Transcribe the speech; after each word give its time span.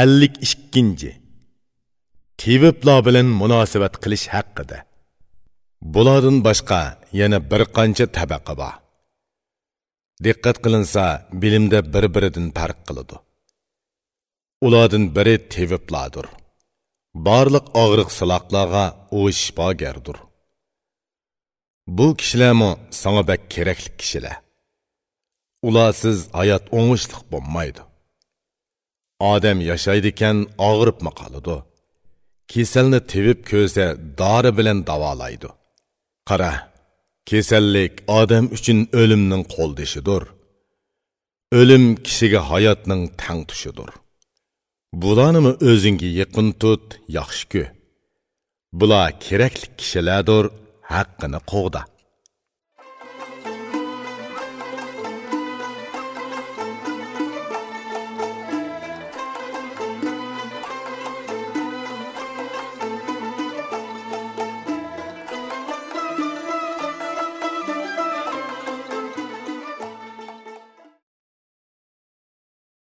ellik 0.00 0.34
ikkinchi. 0.46 1.10
Teviblar 2.40 3.00
bilan 3.06 3.28
munosabat 3.40 3.94
qilish 4.02 4.26
haqida. 4.34 4.78
Bulardan 5.94 6.38
boshqa 6.46 6.80
yana 7.20 7.38
bir 7.50 7.62
qancha 7.76 8.06
tabaqa 8.16 8.54
bor. 8.60 8.74
Diqqat 10.24 10.56
qilinsa 10.64 11.04
bilimda 11.42 11.78
bir 11.94 12.04
biridan 12.14 12.46
farq 12.56 12.78
qiladi. 12.88 13.16
Ulardan 14.66 15.04
biri 15.16 15.34
teviblardir 15.54 16.26
barliq 17.14 17.66
og'riq 17.84 18.10
siloqlarga 18.18 18.84
u 19.18 19.20
shifogardir 19.40 20.18
bu 21.98 22.06
kishilarmi 22.20 22.70
sanga 22.90 23.22
bak 23.30 23.40
kerakli 23.54 23.90
kishilar? 24.00 24.36
Ularsiz 25.68 26.18
hayot 26.38 26.64
o'ngishliq 26.78 27.22
bo'lmaydi. 27.32 27.82
Odam 29.32 29.58
yashaydikan 29.70 30.36
og'ribmi 30.70 31.12
qoladi 31.20 31.56
kasalni 32.52 33.00
tevib 33.12 33.40
ko'rsa 33.50 33.84
dori 34.20 34.50
bilan 34.58 34.78
davolaydi. 34.90 35.50
Qara 36.28 36.52
kasallik 37.30 37.94
odam 38.20 38.44
uchun 38.56 38.78
o'limning 39.00 39.44
qo'ldishidir. 39.54 40.22
O'lim 41.60 41.84
kishiga 42.06 42.40
hayotning 42.50 43.02
tang 43.22 43.40
tushidir. 43.50 43.90
Bularnimi 45.02 45.52
o'zingga 45.70 46.08
yaqin 46.20 46.48
tut 46.62 46.84
yaxshi 47.18 47.44
ku. 47.52 47.62
Bular 48.78 49.06
kerakli 49.26 49.66
kishilardir 49.80 50.44
haqqini 50.92 51.40
qo'g'da. 51.52 51.80